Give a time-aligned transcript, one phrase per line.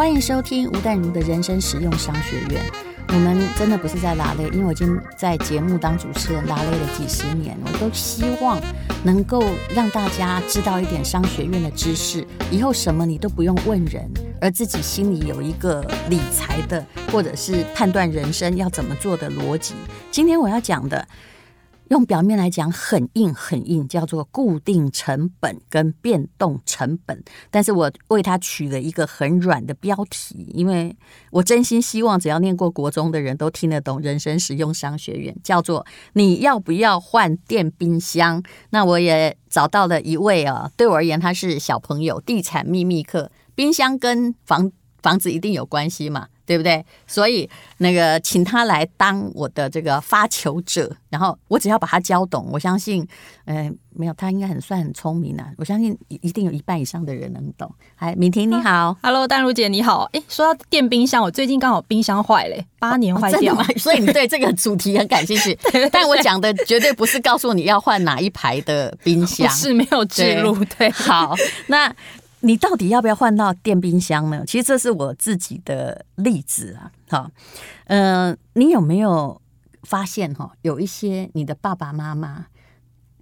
[0.00, 2.64] 欢迎收听吴淡如的人生实用商学院。
[3.08, 8.58] 我们真的不是在拉累，因为我已经在节目当主持人拉累了几十年，我都希望
[9.04, 9.44] 能够
[9.74, 14.10] 让大家知道一点商学院的知识，以后什么你都不用问人，
[14.40, 16.82] 而自己心里有一个理财的
[17.12, 19.74] 或者是判断人生要怎么做的逻辑。
[20.10, 21.06] 今天我要讲的。
[21.90, 27.20] 用表面来讲很硬很硬，叫做固定成本跟变动成本。
[27.50, 30.96] 但是我为它取了一个很软的标题，因为
[31.32, 38.40] 我真心希望只要念过国中的人都听得懂人生实用商学院，叫做你要不要换电冰箱？
[38.70, 44.70] 那我也找到了一位啊，对我而言他是小朋友，地产秘密课，冰箱跟房
[45.02, 46.28] 房子一定有关系嘛。
[46.50, 46.84] 对不对？
[47.06, 53.06] 所以那个请他来当我的这个发球者，然后我只要把他教懂，我相信，
[53.44, 55.46] 呃，没有他应该很算很聪明啊。
[55.58, 57.72] 我相信一定有一半以上的人能懂。
[57.94, 60.10] 哎，敏婷你好，Hello，淡如姐你好。
[60.12, 65.56] 哎，说到电冰箱，我最近刚好冰箱坏嘞，八年坏掉，哦，所以你对这个主题很感兴趣。
[65.92, 70.52] 但我讲的绝对不是告诉你要换哪一排的冰箱， 是没有置入。
[70.64, 71.36] 对，对好，
[71.68, 71.94] 那。
[72.40, 74.44] 你到底要不要换到电冰箱呢？
[74.46, 76.90] 其实这是我自己的例子啊。
[77.08, 77.30] 好，
[77.86, 79.40] 嗯，你有没有
[79.82, 82.46] 发现哈，有一些你的爸爸妈妈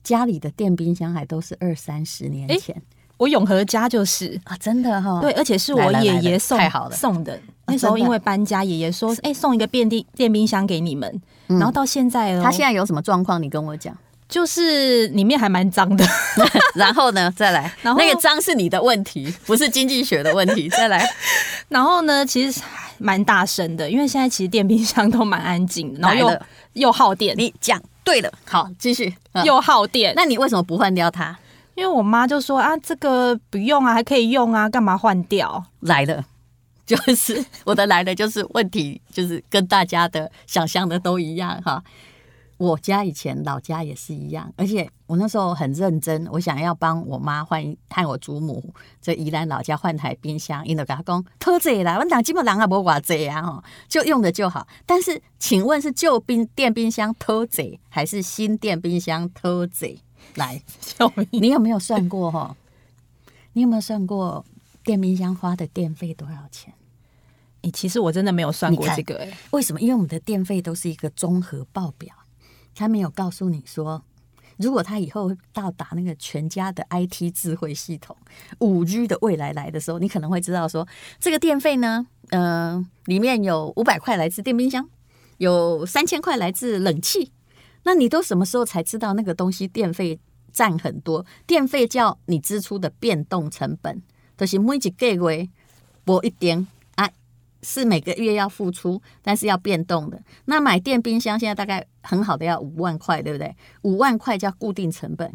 [0.02, 2.75] 家里的电冰箱还都是二三十年前？
[2.75, 2.83] 欸、
[3.16, 6.58] 我永和家就是啊，真的哈，对，而且是我爷爷送
[6.91, 7.38] 送的。
[7.66, 11.20] 那时候因为搬家，爷爷说，哎、欸，送一个电电电冰箱给你们。
[11.48, 13.42] 然后到现在，他现在有什么状况？
[13.42, 13.97] 你跟我讲。
[14.29, 16.05] 就是里面还蛮脏的，
[16.75, 20.69] 然后呢，再来，然后那个脏是你的问题，不是经济学的问题。
[20.69, 21.09] 再来，
[21.69, 22.61] 然后呢，其实
[22.99, 26.41] 蛮大声的，因为现在其实电冰箱都蛮安静的，然后又
[26.75, 27.34] 又耗电。
[27.39, 30.12] 你讲对了，好，继续，又耗电。
[30.15, 31.37] 那你为什么不换掉它？
[31.75, 35.65] 因为我妈就说啊，这个不用啊，还可以用啊，干嘛换掉？
[35.81, 36.25] 来了，
[36.84, 41.83] 就是我的来了，就是问题，就是跟大家的想象的都一样哈。
[42.58, 54.66] 我家以前老家也是一样，而且我那时候很认真，我想要帮我妈换，和我祖母在宜兰老家换台冰箱，因为他讲偷贼啦，我讲基本上也不话贼啊，就用的就好。
[54.84, 60.00] 但是，请问是旧冰电冰箱偷贼，还是新电冰箱偷贼？
[60.34, 60.60] 来，
[61.30, 62.56] 你有没有算过哈？
[63.52, 64.44] 你有没有算过
[64.82, 66.75] 电冰箱花的电费多少钱？
[67.62, 69.80] 诶，其实我真的没有算过这个诶，为什么？
[69.80, 72.12] 因为我们的电费都是一个综合报表。
[72.78, 74.00] 他没有告诉你说，
[74.56, 78.16] 如果他以后到达那个全家的 IT 智慧系统、
[78.61, 80.87] 五 G 的未来来的时候，你可能会知道说，
[81.19, 84.88] 这个电费呢，嗯、呃，里面有五百块来自电冰箱，
[85.38, 87.33] 有三千块来自冷气。
[87.83, 90.21] 那你都什么时候才知道那个东西电费
[90.53, 91.27] 占很多？
[91.47, 94.03] 电费叫你支出的变动成本，
[94.37, 95.49] 就是每一个月
[96.05, 96.67] 拨一点。
[97.62, 100.22] 是每个月要付出，但是要变动的。
[100.44, 103.54] 那买电冰箱现在大概很好的要五万块，对不对？
[103.82, 105.32] 五万块叫固定成本。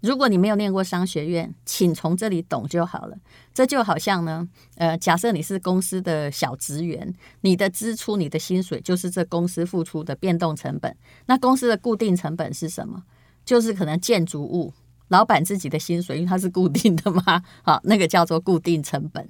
[0.00, 3.16] 如果你没有念过商学院，请从这里懂就好了。
[3.54, 4.46] 这就好像呢，
[4.76, 10.94] 呃，假设你是公司的小职员，你的支出、你的薪水就是这公司付出的变动成本。
[11.24, 13.02] 那公司的固定成本是什么？
[13.46, 14.74] 就是可能建筑物，
[15.08, 19.26] 老板自己的薪水，因为它是固定的嘛，好，那个叫做固定成本。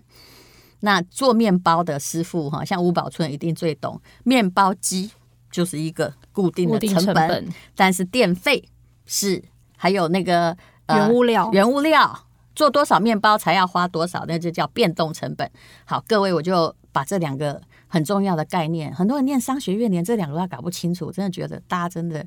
[0.80, 5.10] 那做面包的师傅哈，像吴宝春一定最懂，面包机
[5.50, 8.68] 就是一个固定的成本，成本但是电费
[9.06, 9.42] 是
[9.76, 10.56] 还有那个
[10.88, 15.50] 原物料，原物料做多少面包才要花多少，那就叫变动成本。
[15.84, 22.26] 好，各位，我就把这两个很重要的概念，很多人念商学院连这两个都搞不清楚，我真的觉得大家真的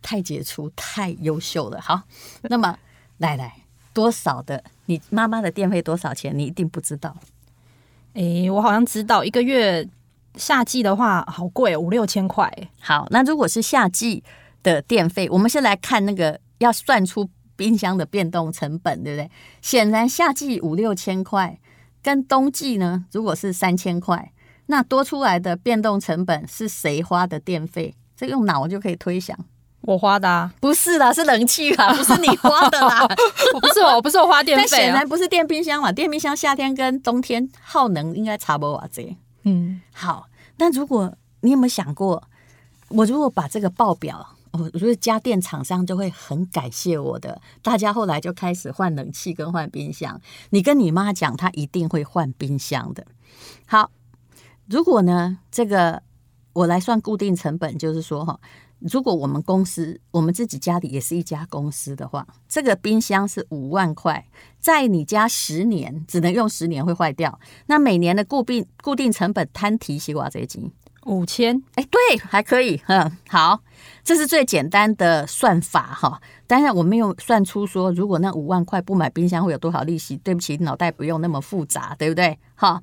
[0.00, 1.80] 太杰出、太优秀了。
[1.80, 2.02] 好，
[2.42, 2.76] 那么
[3.18, 6.36] 来来，多少的你妈妈的电费多少钱？
[6.36, 7.16] 你一定不知道。
[8.14, 9.88] 哎、我好像知道，一个月
[10.34, 12.52] 夏季的话好贵，五六千块。
[12.80, 14.22] 好，那如果是夏季
[14.62, 19.30] 的电费，我们先来看那个要算出冰箱的变动成本，对不对？
[19.62, 21.58] 显然夏季五六千块，
[22.02, 24.32] 跟冬季呢，如果是三千块，
[24.66, 27.94] 那多出来的变动成本是谁花的电费？
[28.16, 29.38] 这用脑就可以推想。
[29.82, 33.02] 我花的啊，不是啦，是冷气啦， 不是你花的啦。
[33.54, 34.68] 我不是我，不是我花电费啊。
[34.70, 38.86] 但显然不是电冰箱嘛，电冰箱夏天跟冬天耗能应该差不多啊。
[38.92, 40.26] 这嗯，好。
[40.58, 41.10] 但如果
[41.40, 42.22] 你有没有想过，
[42.88, 47.40] 我如果把这个报表，我觉得家电厂商就会很感谢我的。
[47.62, 50.20] 大家后来就开始换冷气跟换冰箱。
[50.50, 53.06] 你跟你妈讲，她一定会换冰箱的。
[53.66, 53.90] 好，
[54.68, 56.02] 如果呢，这个
[56.52, 58.38] 我来算固定成本，就是说哈。
[58.80, 64.26] 如果我们公司我们自己家里也是一家公司的话，这个冰箱是五万块，
[64.58, 70.70] 在你家十年只能用十年会坏掉，那每年的固定固定成本摊提西瓜这一斤
[71.06, 73.60] 五千，哎，对，还可以，嗯，好，
[74.04, 76.20] 这是最简单的算法哈。
[76.46, 80.18] 当然我没有算出说，如果那五万块不买冰箱会有多少利息。
[80.18, 82.38] 对不起，脑袋不用那么复杂，对不对？
[82.54, 82.82] 好，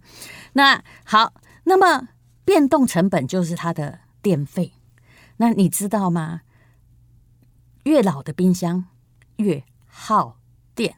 [0.54, 1.32] 那好，
[1.66, 2.08] 那么
[2.44, 4.74] 变动成本就是它的电费。
[5.38, 6.42] 那你知道吗？
[7.84, 8.86] 越老的冰箱
[9.38, 10.38] 越耗
[10.76, 10.98] 电。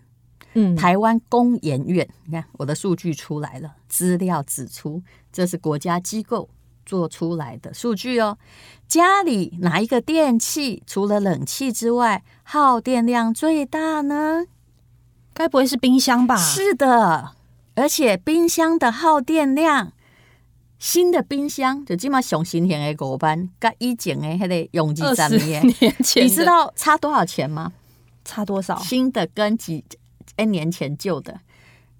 [0.53, 6.49] 嗯，台湾工研院，你看我的数据出来了，资料指出，这是国家机构
[6.85, 8.39] 做出来的数据哦。
[8.87, 14.47] 家里哪一个电器除了冷气之外，耗电量最大呢？
[15.35, 16.35] 该不会是冰箱吧？
[16.35, 17.35] 是的，
[17.75, 19.93] 而且冰箱的耗电量。
[20.79, 25.61] 新的冰箱就起码上上新型的五班，跟以前的还得用几十年。
[26.15, 27.71] 你知道差多少钱吗？
[28.23, 28.79] 差多少？
[28.79, 29.83] 新的跟几
[30.37, 31.41] N 年前旧的，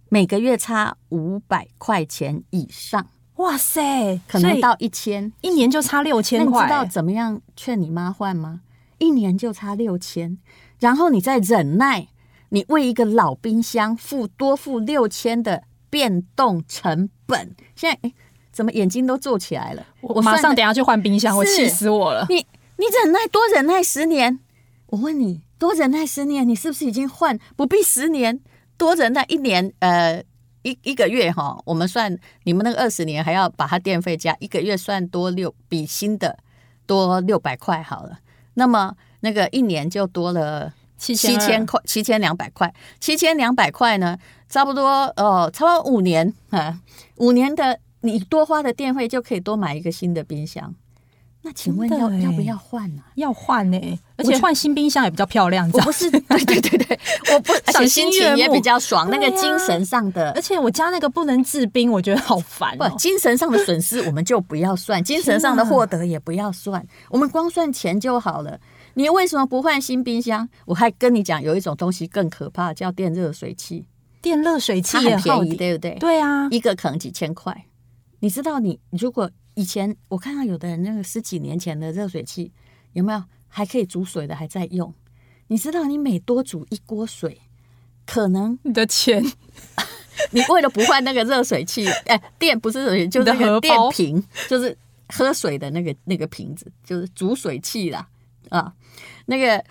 [0.08, 3.06] 每个月差五百块钱以上。
[3.36, 6.62] 哇塞，可能到一千，一年就差六千块。
[6.62, 8.62] 你知道怎么样劝你妈换吗？
[8.98, 10.38] 一年就差六千，
[10.80, 12.08] 然后你再忍耐，
[12.50, 17.56] 你为一个老冰箱付多付六千的变动成本。
[17.76, 18.12] 现在
[18.52, 19.86] 怎么眼睛都皱起来了？
[20.02, 22.26] 我马上等下去换冰箱，我气死我了！
[22.30, 22.36] 你
[22.78, 24.40] 你忍耐多忍耐十年，
[24.88, 28.40] 我问你多忍耐十年，你是不是已经换不必十年
[28.78, 29.72] 多忍耐一年？
[29.80, 30.24] 呃，
[30.64, 36.38] 一一个月哈，我们算你们那个二十年还要把它电费加一个月算多六比新的
[36.86, 38.20] 多六百块好了。
[38.56, 44.18] 那么那个一年就多了七七千块，七千两百块，七千两百块呢，
[44.50, 46.80] 差不多哦，差不多五年啊，
[47.18, 47.80] 五年的。
[48.02, 50.74] 你多花的电费就可以多买一个新的冰箱，
[51.42, 53.02] 那请问要要不要换呢？
[53.16, 55.70] 要换呢，而且换新冰箱也比较漂亮。
[55.74, 57.00] 我不是，对对对对，
[57.34, 59.10] 我不，而且心情也比较爽。
[59.10, 62.78] 那个精神上的，而且我家那个不能制冰，我觉得好烦。
[62.78, 68.60] 不，精神上的损失我们就不要算，精神上的获得也不要算，我们光算钱就好了。
[68.96, 70.48] 你为什么不换新冰箱？
[70.66, 73.86] 我还跟你讲，有一种东西更可怕，叫电热水器。
[74.22, 75.92] 电热水器很便宜，对不对？
[76.00, 77.66] 对啊，一个可能几千块。
[78.20, 82.52] 你知道，你如果以前我看到有的人那个十几年前的热水器
[82.94, 84.94] 有没有还可以煮水的还在用？
[85.48, 87.42] 你知道，你每多煮一锅水，
[88.06, 89.24] 可能你的钱，
[90.32, 94.78] 你为了不换那个热水器，哎，电不是热水器，就是那个电瓶，就是
[95.08, 98.08] 喝水的那个那个瓶子，就是煮水器啦
[98.50, 98.74] 啊。
[99.26, 99.64] 那个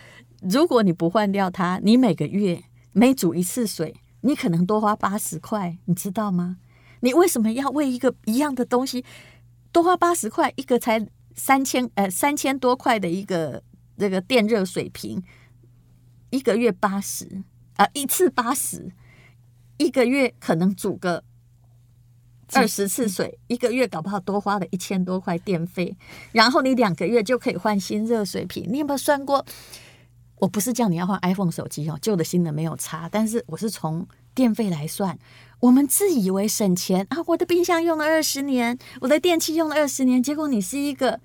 [0.42, 2.62] 如果你不换掉它，你每个月
[2.92, 6.56] 每煮一次水，你可能多花八十块，你知道吗？
[7.00, 9.04] 你为什么要为一个一样的东西
[9.72, 10.52] 多花八十块？
[10.56, 13.62] 一个才三千呃三千多块的一个
[13.96, 15.22] 这个电热水瓶，
[16.30, 17.44] 一个月八十
[17.76, 18.90] 啊，一次八十，
[19.76, 21.22] 一个月可能煮个
[22.52, 25.96] 二十次水，一个月搞不好多花了一千多块电费，
[26.32, 28.64] 然后你两个月就可以换新热水瓶。
[28.68, 29.44] 你有没有算过？
[30.36, 35.18] 我不是叫你要换 iPhone 手机哦，旧的新的没有差，但是我是从电费来算。
[35.60, 37.18] 我们自以为省钱啊！
[37.26, 41.18] 我的冰箱用了二十年，我的电器用了二十年，结果你是一个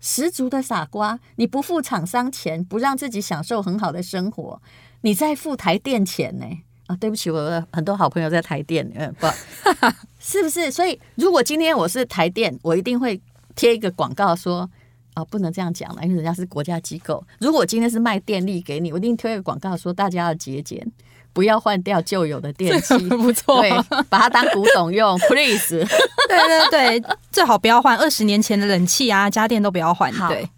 [0.00, 1.20] 十足的傻瓜。
[1.36, 4.62] 你不付厂商钱，不让自己享受很好的生活，
[5.02, 6.46] 你在付台电钱呢？
[6.86, 9.26] 啊，对不起，我的很多好朋友在台电，嗯，不，
[10.18, 10.70] 是不是？
[10.70, 13.20] 所以如果今天我是台电，我一定会
[13.54, 14.68] 贴一个广告说，
[15.14, 17.22] 哦，不能这样讲了，因为人家是国家机构。
[17.38, 20.90] 如果今天是卖电力给你，我一定贴一个广告说，大家要节俭。
[21.34, 23.70] 不要换掉旧有的电器， 不错，对，
[24.08, 25.84] 把它当古董用，please。
[26.28, 30.10] 对对对，最好不要换二十年前的冷气啊，家电都不要换。
[30.28, 30.48] 对。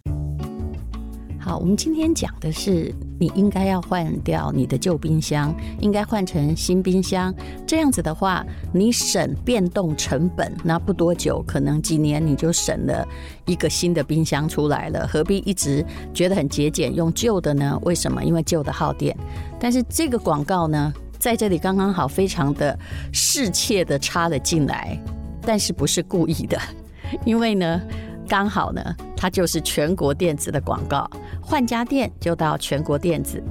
[1.41, 7.35] 好，我们今天讲的是，你应该要换掉你的旧冰箱，应该换成新冰箱。
[7.67, 13.07] 这样子的话，你省变动成本，那不多久，可能几年你就省了
[13.47, 15.07] 一个新的冰箱出来了。
[15.07, 17.79] 何必一直觉得很节俭，用旧的呢？
[17.83, 18.23] 为什么？
[18.23, 19.17] 因为旧的耗电。
[19.59, 22.79] 但是这个广告呢，在这里刚刚好，非常的
[23.13, 24.99] 适切的插了进来，
[25.43, 26.59] 但是不是故意的，
[27.25, 27.81] 因为呢。
[28.27, 28.83] 刚好呢，
[29.17, 31.09] 它就是全国电子的广告。
[31.41, 33.43] 换家电就到全国电子。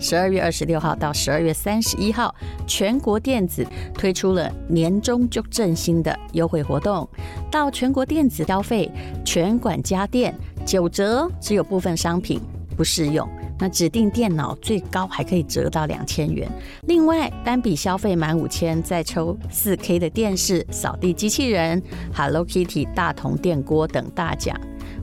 [0.00, 2.34] 十二月二十六号到十二月三十一号，
[2.66, 3.64] 全国电子
[3.94, 7.08] 推出了年终就振兴的优惠活动。
[7.50, 8.90] 到全国电子消费，
[9.24, 10.34] 全馆家电
[10.66, 12.40] 九折，只有部分商品
[12.76, 13.26] 不适用。
[13.58, 16.50] 那指定电脑最高还可以折到两千元。
[16.86, 21.82] 另外，单笔消费满五千再抽四 K 的电视、扫地机器人、
[22.12, 24.58] Hello Kitty 大同电锅等大奖。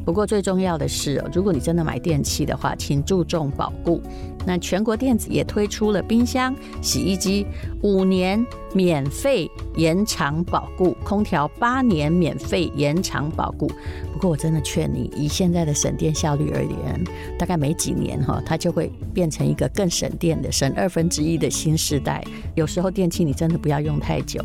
[0.06, 4.02] 不过最重要的是，如果你真的买电器的话，请注重保固。
[4.44, 7.46] 那全国电子也推出了冰箱、洗衣机
[7.84, 8.44] 五年
[8.74, 13.72] 免费延长保固，空调八年免费延长保固。
[14.12, 17.04] 不过我真的劝你，以现在的省电效率而言，
[17.38, 22.24] 大概没几年哈，它就会变成一个更省电的、省二分之一的新世代。
[22.56, 24.44] 有时候电器你真的不要用太久。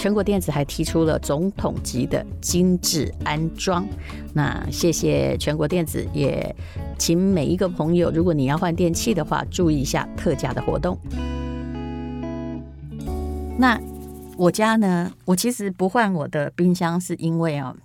[0.00, 3.86] 全国电子还提出了总统级的精致安装，
[4.32, 6.56] 那谢谢全国电子，也
[6.98, 10.98] 请每一个朋友，如果你要换电器的话，注意一下特价的活动。
[13.58, 13.78] 那
[14.38, 17.76] 我家呢，我其实不换我的冰箱，是因为啊，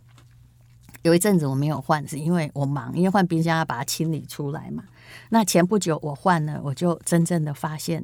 [1.02, 4.86] 有一阵子我没有换，是因为我忙，因为换冰箱要把它清理出来嘛。
[5.32, 8.02] 那前不久我换了，我就真正的发现，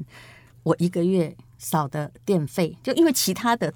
[0.64, 3.74] 我一个月少的电费，就因为其他的。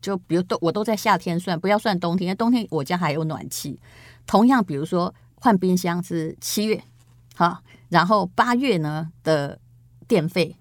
[0.00, 3.78] 就比如都我都在夏天算，不要算冬天，因为冬天我家还有暖气。
[4.26, 6.82] 同样，比如说换冰箱是七月，
[7.34, 9.58] 好，然后八月呢的
[10.06, 10.56] 电费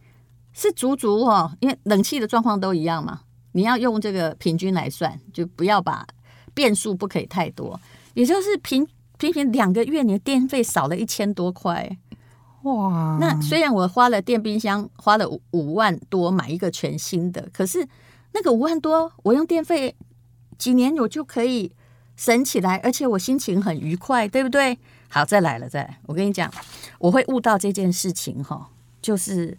[0.53, 6.05] 是足足哦，因为冷气的状况都一样嘛，你要用这个平均来算，就不要把
[6.53, 7.79] 变数不可以太多，
[8.15, 11.97] 也就是平平平两个月你的电费少了一千多块，
[12.63, 13.17] 哇！
[13.21, 17.87] 那虽然我花了电冰箱花了五五万多买一个全新的，可是。
[18.33, 19.95] 那个五万多，我用电费
[20.57, 21.71] 几年我就可以
[22.15, 24.77] 省起来，而且我心情很愉快，对不对？
[25.07, 26.51] 好，再来了，再来，我跟你讲，
[26.99, 28.69] 我会悟到这件事情哈，
[29.01, 29.57] 就是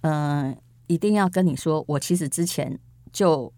[0.00, 0.56] 嗯、呃，
[0.86, 2.78] 一定要跟你说，我其实之前
[3.12, 3.52] 就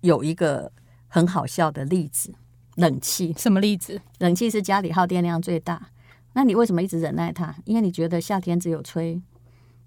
[0.00, 0.72] 有一个
[1.06, 2.34] 很好笑的例子，
[2.74, 3.32] 冷气。
[3.38, 4.00] 什么例子？
[4.18, 5.90] 冷气是家里耗电量最大，
[6.32, 7.54] 那你为什么一直忍耐它？
[7.64, 9.22] 因为你觉得夏天只有吹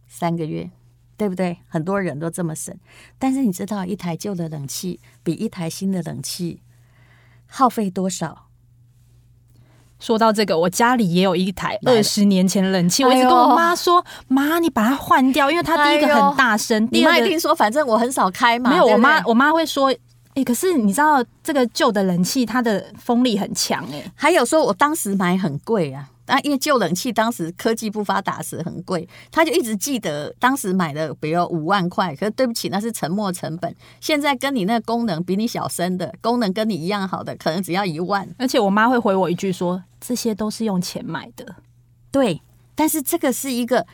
[0.08, 0.70] 三个月。
[1.18, 1.58] 对不对？
[1.68, 2.76] 很多人都这么省，
[3.18, 6.62] 但是你知道一台旧的冷气比一台新的冷气
[7.48, 8.44] 耗费多少？
[9.98, 19.96] 说到这个，我家里也有一台二十年前的冷气，我一直跟我妈说：“妈，你把它换掉，因为它第一个很大声。”你妈一定说：“反正我很少开嘛。”没有，我妈我妈会说
[20.36, 26.10] ：“哎，可是你知道这个旧的冷气它的风力很强哎。”还有说，我当时买很贵啊。
[26.26, 32.16] 但因为旧冷气当时科技不发达时很贵，他就一直记得当时买的，比如五万块。
[32.16, 33.74] 可是对不起，那是沉没成本。
[34.02, 38.28] 现在跟你那个功能比你小声的，功能跟你一样好的，可能只要一万。
[38.38, 41.56] 而且我妈会回我一句说：“这些都是用钱买的。”
[42.12, 42.42] 对，
[42.74, 43.86] 但是这个是一个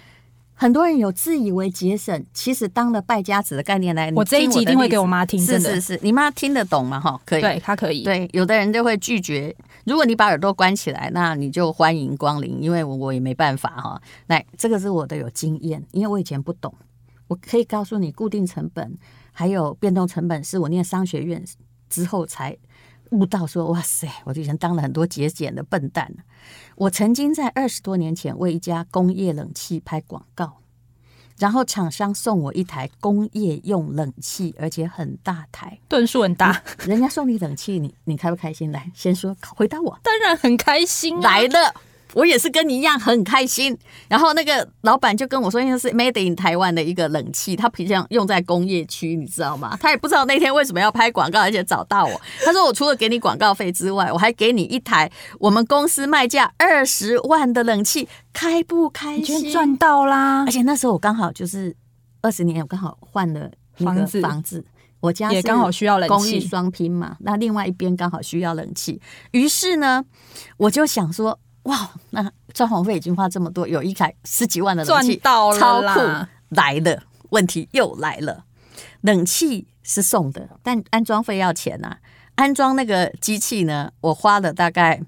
[0.61, 4.11] 很多人有自以为节省，其实当了败家子的概念来。
[4.15, 6.99] 我这一集一定会给我妈听，是是是，你妈听得懂吗？
[6.99, 8.03] 哈，可以，对，她可以。
[8.03, 9.55] 对，有的人就会拒绝。
[9.85, 13.99] 如果你把耳朵关起来，那你就欢迎光临，因为我我也没办法哈。
[14.27, 16.71] 来，这个是我的有经验，因为我以前不懂，
[17.27, 18.95] 我可以告诉你，固定成本
[19.31, 21.43] 还有变动成本是我念商学院
[21.89, 22.55] 之后才
[23.09, 26.13] 悟到说，说哇塞，我以前当了很多节俭的笨蛋。
[26.75, 30.57] 我曾经在二十多年前为一家工业冷气拍广告。
[31.37, 36.61] 然后厂商送我一台工业用冷气，而且很大台，吨数很大。
[36.85, 38.71] 人家送你冷气，你你开不开心？
[38.71, 39.99] 来，先说，回答我。
[40.03, 41.21] 当然很开心啊。
[41.21, 41.73] 来了。
[42.13, 43.77] 我也是跟你一样很开心，
[44.09, 49.77] 然后那个老板就跟我说，因为是 Made in 台湾的一个冷气，他平常用在工业区，你知道吗？
[49.79, 52.21] 他也不知道那天为什么要拍广告，而且找到我。
[52.43, 59.51] 他说我除了给你广告费之外，我还给你一台我们公司卖价二十万的冷气，开不开心？
[59.51, 60.43] 赚到啦！
[60.45, 61.75] 而且那时候我刚好就是
[62.21, 64.65] 二十年，我刚好换了那个房子，房子
[64.99, 68.99] 我家也刚好需要冷气，公寓双拼嘛，那另外一边刚好需要冷气，
[69.31, 70.03] 于是呢，
[70.57, 71.39] 我就想说。
[71.63, 75.99] 哇，那装潢费已经花这么多，有一台十几万的冷气，赚到了，超酷！
[76.49, 78.45] 来了，问题又来了，
[79.01, 81.97] 冷气是送的，但安装费要钱呐、啊。
[82.35, 84.99] 安装那个机器呢，我花了大概，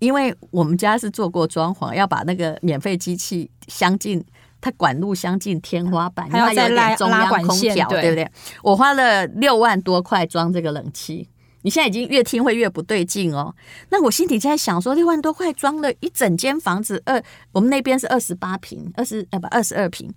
[0.00, 4.24] 因为我们家是做过装潢，要把那个免费机器镶进，
[4.60, 8.28] 它管路相近天花板，还要再拉中央空调，对，对不对？
[8.62, 11.28] 我花了六万多块装这个冷气。
[11.66, 13.52] 你现在已经越听会越不对劲哦。
[13.90, 17.20] 那我心里在想说，六万多块装了一整间房子，二
[17.50, 20.14] 我们那边是二十八平，二十呃不二十二平，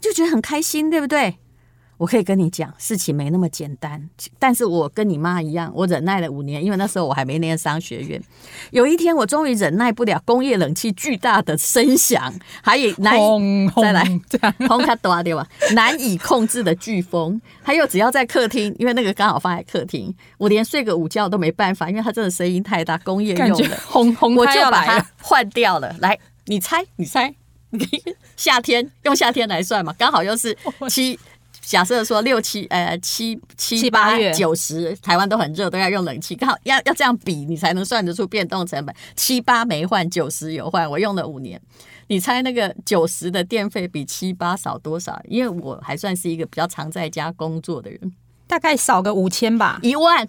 [0.00, 1.36] 就觉得很开心，对不对？
[1.96, 4.08] 我可以跟你讲，事情没那么简单。
[4.38, 8.20] 但是我跟你妈一样，我忍耐了五年，因为那时候我还没念商学院。
[8.70, 14.04] 有一天，我终于忍耐不了工业冷气巨大的声响，还有难以再来
[14.68, 15.46] 轰卡多对吧？
[15.72, 25.94] 难以控制的飓风，还有只要在客厅，因为那个刚好放在客厅，我连睡个午觉都没办法，因为它真的声音太大，工业用的轰轰，我就把它换掉了。
[26.00, 27.34] 来，你猜，你猜，
[28.36, 30.56] 夏天用夏天来算嘛，刚好又是
[30.88, 31.18] 七。
[31.66, 38.94] 假设说六七呃七七八月九十，台湾都很热，都要用冷气，刚好要要这样比，你才能算得出变动成本。
[39.16, 41.60] 七八没换，九十有换，我用了五年。
[42.08, 45.18] 你猜那个九十的电费比七八少多少？
[45.26, 48.12] 因为我还算是一个比较常在家工作的人，
[48.46, 50.28] 大概少个五千吧，一万。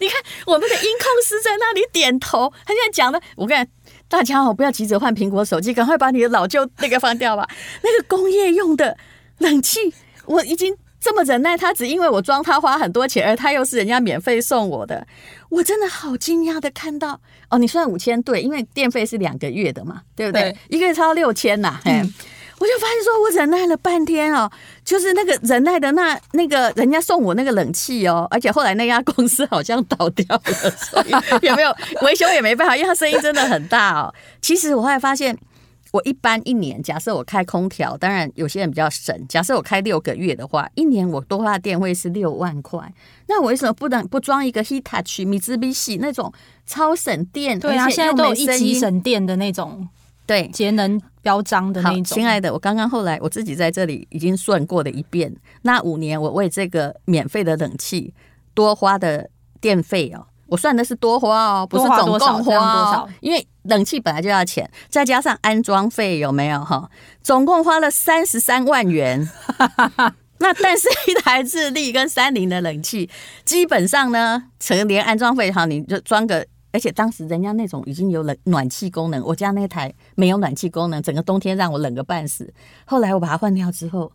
[0.00, 3.68] 你看我那个音控师在那里点头，他现在讲的，我跟
[4.08, 7.48] 大家哦，不要急着换苹果手机，赶快把你的老旧那个放掉吧。
[7.82, 8.96] 那个工业用的
[9.38, 9.80] 冷气，
[10.26, 15.06] 我已经这么忍耐，他只因为我装他花很多钱，而他又是人家免费送我的，
[15.48, 17.20] 我真的好惊讶的看到
[17.50, 20.42] 哦，你算五千对，因为电费是两个月的嘛，对不对？
[20.42, 22.12] 对一个月超六千呐，嗯。
[22.64, 24.50] 我就发现说，我忍耐了半天哦，
[24.82, 31.10] 就是那个忍耐的那那个人家送我那个冷气哦，而且后来那家公司好像倒掉了，所以
[31.46, 34.14] 有没有维修也没办法，因为它声音真的很大哦。
[34.40, 35.36] 其实我后来发现，
[35.92, 42.80] 我一般一年，假设我开空调，当然有些人比较省，假设我开六个月的话，一年我多花的电费是六万块。
[43.26, 46.32] 那我为什么不能不装一个 Hitachi、米兹比西那种
[46.64, 47.60] 超省电？
[47.60, 49.86] 对啊，现在都有一级省电的那种。
[50.26, 52.04] 对，节能标章的那种。
[52.04, 58.14] 亲爱的，我刚刚后来我自己在这里已经算过了一遍，那五年我为这个免费的冷气
[58.54, 59.28] 多花的
[59.60, 62.52] 电费哦，我算的是多花哦，不是总共花多
[62.92, 66.88] 少，因为冷气本来就要钱，再加上安装费有没有哈？
[67.22, 69.28] 总共花了三十三万元。
[70.38, 73.08] 那但是一台日立跟三菱的冷气，
[73.44, 76.46] 基本上呢，成连安装费哈，你就装个。
[76.74, 82.52] 而且当时人家那种已经有冷暖气功能，我家那台没有暖气功能，整个冬天让我冷个半死。
[82.84, 84.10] 后来我把它换掉之后，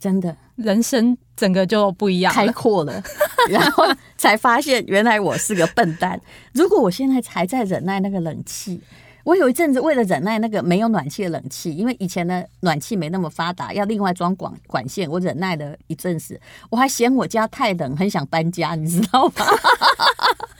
[0.00, 3.00] 真的人生整个就不一样，开阔了，
[3.48, 3.84] 然后
[4.16, 6.20] 才发现原来我是个笨蛋。
[6.52, 8.82] 如果我现在还在忍耐那个冷气。
[9.24, 15.06] 我有一阵子为了忍耐那个没有暖气的冷气，因为以前的暖气没那么发达，要另外装管管线。
[15.10, 19.34] 我忍耐了一阵子，我还嫌我家太冷，很想搬家，你知道吗？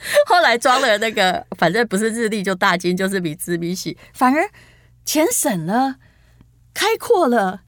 [0.27, 4.49] 后来装了那个，反正不是日历就大金，就是比兹比西，反而
[5.05, 5.95] 钱省了，
[6.73, 7.61] 开阔了，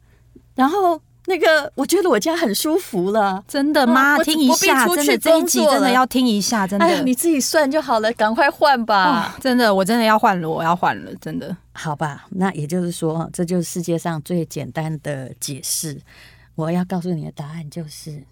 [0.55, 1.01] 然后。
[1.27, 4.17] 那个，我觉得我家很舒服了，真的吗？
[4.23, 6.85] 听一下，真的这一集真的要听一下，真的。
[6.85, 9.37] 哎，你自己算就好了，赶快换吧。
[9.39, 11.55] 真的，我真的要换了，我要换了，真的。
[11.73, 16.01] 好吧，那也就是说，这就是世界上最简单的解释。
[16.55, 18.23] 我要告诉你的答案就是，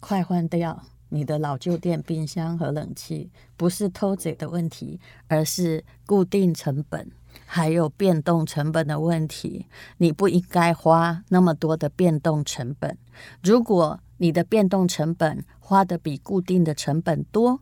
[0.00, 0.82] 快换掉
[1.16, 7.10] 你的老旧电冰箱和冷气，不是偷贼的问题，而是固定成本。
[7.46, 12.96] 还有变动成本的问题，你不应该花那么多的变动成本。
[13.42, 17.60] 如果你的变动成本花得比固定的成本多，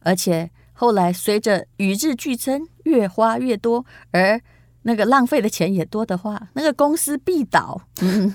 [0.00, 4.40] 而且后来随着与日俱增，越花越多，而
[4.86, 7.76] 那个浪费的钱也多的话，那个公司必倒。
[8.00, 8.32] 嗯，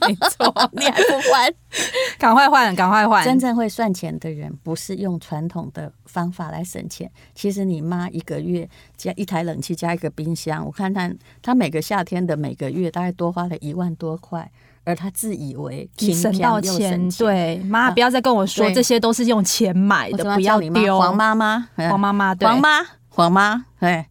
[0.00, 1.54] 没错，你还不换？
[2.18, 3.22] 赶快换，赶快换！
[3.22, 7.10] 真正会算钱的人，不是用传统的方法来省钱。
[7.34, 14.50] 其实你妈一个月加一台冷气加一个冰箱，我看她她每个夏天的每个月大概多花了一万多块，
[14.84, 17.06] 而她自以为省到钱。
[17.10, 20.98] 对，妈不要再跟我说这些都是用钱买的，不要丢。
[20.98, 24.08] 黄妈妈，黄妈妈，对，黄妈，黄妈，哎。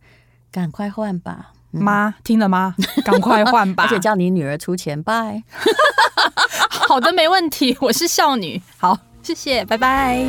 [0.56, 2.76] 赶快换吧，妈，听了吗？
[3.04, 5.44] 赶快换吧， 而且叫你女儿出钱，拜。
[6.88, 8.62] 好的，没问题，我是孝女。
[8.78, 10.26] 好，谢谢，拜拜。